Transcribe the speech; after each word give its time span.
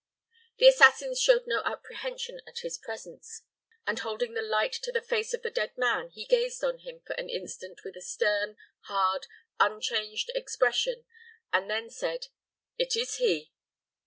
The 0.57 0.65
assassins 0.67 1.21
showed 1.21 1.45
no 1.45 1.61
apprehension 1.63 2.41
of 2.47 2.57
his 2.63 2.75
presence, 2.79 3.43
and 3.85 3.99
holding 3.99 4.33
the 4.33 4.41
light 4.41 4.73
to 4.81 4.91
the 4.91 4.99
face 4.99 5.31
of 5.31 5.43
the 5.43 5.51
dead 5.51 5.77
man, 5.77 6.09
he 6.09 6.25
gazed 6.25 6.63
on 6.63 6.79
him 6.79 7.01
for 7.05 7.13
an 7.19 7.29
instant 7.29 7.81
with 7.85 7.95
a 7.95 8.01
stern, 8.01 8.57
hard, 8.85 9.27
unchanged 9.59 10.31
expression, 10.33 11.05
and 11.53 11.69
then 11.69 11.91
said, 11.91 12.29
"It 12.79 12.95
is 12.95 13.17
he!" 13.17 13.53